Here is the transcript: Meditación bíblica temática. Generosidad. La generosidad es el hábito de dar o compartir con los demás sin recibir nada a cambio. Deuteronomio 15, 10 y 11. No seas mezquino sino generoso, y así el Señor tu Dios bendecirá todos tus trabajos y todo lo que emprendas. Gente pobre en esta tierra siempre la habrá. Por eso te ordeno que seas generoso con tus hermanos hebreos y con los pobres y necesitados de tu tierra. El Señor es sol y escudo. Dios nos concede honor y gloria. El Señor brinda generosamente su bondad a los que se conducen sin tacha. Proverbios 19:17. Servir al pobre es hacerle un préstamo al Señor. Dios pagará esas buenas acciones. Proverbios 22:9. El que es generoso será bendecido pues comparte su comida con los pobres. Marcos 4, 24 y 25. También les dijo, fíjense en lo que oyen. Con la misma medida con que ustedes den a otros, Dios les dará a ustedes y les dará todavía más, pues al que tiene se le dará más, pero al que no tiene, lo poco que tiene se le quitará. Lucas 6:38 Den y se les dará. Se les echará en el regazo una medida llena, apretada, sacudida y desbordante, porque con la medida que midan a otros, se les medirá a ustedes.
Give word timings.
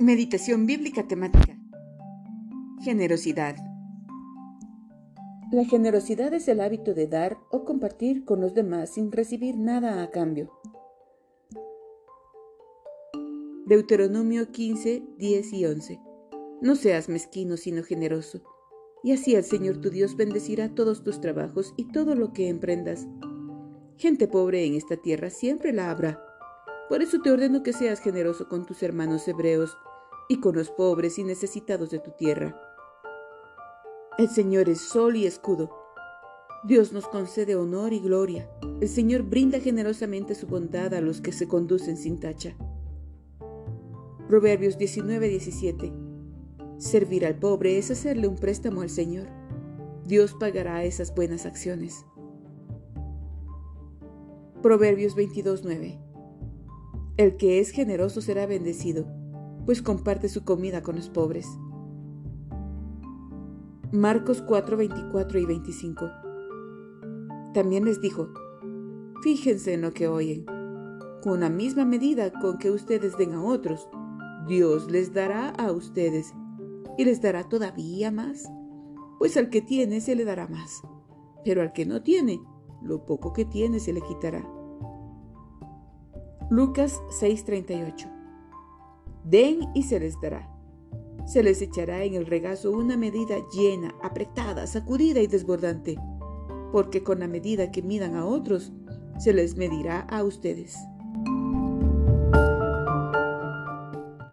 Meditación 0.00 0.64
bíblica 0.64 1.06
temática. 1.06 1.58
Generosidad. 2.82 3.56
La 5.52 5.66
generosidad 5.66 6.32
es 6.32 6.48
el 6.48 6.62
hábito 6.62 6.94
de 6.94 7.06
dar 7.06 7.36
o 7.50 7.66
compartir 7.66 8.24
con 8.24 8.40
los 8.40 8.54
demás 8.54 8.94
sin 8.94 9.12
recibir 9.12 9.58
nada 9.58 10.02
a 10.02 10.08
cambio. 10.08 10.58
Deuteronomio 13.66 14.50
15, 14.50 15.02
10 15.18 15.52
y 15.52 15.66
11. 15.66 16.00
No 16.62 16.76
seas 16.76 17.10
mezquino 17.10 17.58
sino 17.58 17.82
generoso, 17.82 18.40
y 19.04 19.12
así 19.12 19.34
el 19.34 19.44
Señor 19.44 19.82
tu 19.82 19.90
Dios 19.90 20.16
bendecirá 20.16 20.74
todos 20.74 21.04
tus 21.04 21.20
trabajos 21.20 21.74
y 21.76 21.92
todo 21.92 22.14
lo 22.14 22.32
que 22.32 22.48
emprendas. 22.48 23.06
Gente 23.98 24.28
pobre 24.28 24.64
en 24.64 24.76
esta 24.76 24.96
tierra 24.96 25.28
siempre 25.28 25.74
la 25.74 25.90
habrá. 25.90 26.24
Por 26.88 27.02
eso 27.02 27.20
te 27.20 27.30
ordeno 27.30 27.62
que 27.62 27.74
seas 27.74 28.00
generoso 28.00 28.48
con 28.48 28.64
tus 28.64 28.82
hermanos 28.82 29.28
hebreos 29.28 29.76
y 30.30 30.38
con 30.38 30.54
los 30.54 30.70
pobres 30.70 31.18
y 31.18 31.24
necesitados 31.24 31.90
de 31.90 31.98
tu 31.98 32.12
tierra. 32.12 32.56
El 34.16 34.28
Señor 34.28 34.68
es 34.68 34.80
sol 34.80 35.16
y 35.16 35.26
escudo. 35.26 35.72
Dios 36.62 36.92
nos 36.92 37.08
concede 37.08 37.56
honor 37.56 37.92
y 37.92 37.98
gloria. 37.98 38.48
El 38.80 38.88
Señor 38.88 39.24
brinda 39.24 39.58
generosamente 39.58 40.36
su 40.36 40.46
bondad 40.46 40.94
a 40.94 41.00
los 41.00 41.20
que 41.20 41.32
se 41.32 41.48
conducen 41.48 41.96
sin 41.96 42.20
tacha. 42.20 42.54
Proverbios 44.28 44.78
19:17. 44.78 45.92
Servir 46.78 47.26
al 47.26 47.34
pobre 47.34 47.76
es 47.76 47.90
hacerle 47.90 48.28
un 48.28 48.36
préstamo 48.36 48.82
al 48.82 48.90
Señor. 48.90 49.26
Dios 50.06 50.36
pagará 50.38 50.84
esas 50.84 51.12
buenas 51.12 51.44
acciones. 51.44 52.06
Proverbios 54.62 55.16
22:9. 55.16 55.98
El 57.16 57.36
que 57.36 57.58
es 57.58 57.70
generoso 57.70 58.20
será 58.20 58.46
bendecido 58.46 59.19
pues 59.66 59.82
comparte 59.82 60.28
su 60.28 60.44
comida 60.44 60.82
con 60.82 60.96
los 60.96 61.08
pobres. 61.08 61.46
Marcos 63.92 64.42
4, 64.42 64.76
24 64.76 65.38
y 65.38 65.46
25. 65.46 66.10
También 67.54 67.84
les 67.84 68.00
dijo, 68.00 68.28
fíjense 69.22 69.74
en 69.74 69.82
lo 69.82 69.92
que 69.92 70.06
oyen. 70.08 70.46
Con 71.22 71.40
la 71.40 71.50
misma 71.50 71.84
medida 71.84 72.32
con 72.32 72.58
que 72.58 72.70
ustedes 72.70 73.16
den 73.18 73.34
a 73.34 73.42
otros, 73.42 73.88
Dios 74.46 74.90
les 74.90 75.12
dará 75.12 75.50
a 75.50 75.72
ustedes 75.72 76.32
y 76.96 77.04
les 77.04 77.20
dará 77.20 77.48
todavía 77.48 78.10
más, 78.10 78.48
pues 79.18 79.36
al 79.36 79.50
que 79.50 79.60
tiene 79.60 80.00
se 80.00 80.14
le 80.14 80.24
dará 80.24 80.46
más, 80.46 80.82
pero 81.44 81.60
al 81.60 81.72
que 81.72 81.84
no 81.84 82.02
tiene, 82.02 82.40
lo 82.82 83.04
poco 83.04 83.32
que 83.32 83.44
tiene 83.44 83.80
se 83.80 83.92
le 83.92 84.00
quitará. 84.00 84.48
Lucas 86.48 87.00
6:38 87.20 88.19
Den 89.24 89.68
y 89.74 89.82
se 89.82 90.00
les 90.00 90.20
dará. 90.20 90.48
Se 91.26 91.42
les 91.42 91.62
echará 91.62 92.04
en 92.04 92.14
el 92.14 92.26
regazo 92.26 92.72
una 92.72 92.96
medida 92.96 93.36
llena, 93.54 93.94
apretada, 94.02 94.66
sacudida 94.66 95.20
y 95.20 95.26
desbordante, 95.26 95.96
porque 96.72 97.02
con 97.02 97.20
la 97.20 97.28
medida 97.28 97.70
que 97.70 97.82
midan 97.82 98.16
a 98.16 98.26
otros, 98.26 98.72
se 99.18 99.32
les 99.32 99.56
medirá 99.56 100.00
a 100.00 100.24
ustedes. 100.24 100.76